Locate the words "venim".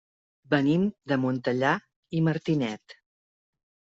0.51-0.85